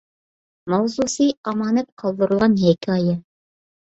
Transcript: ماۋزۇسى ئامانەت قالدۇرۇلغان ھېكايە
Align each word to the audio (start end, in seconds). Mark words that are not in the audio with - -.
ماۋزۇسى 0.75 1.27
ئامانەت 1.51 1.87
قالدۇرۇلغان 2.03 2.57
ھېكايە 2.63 3.15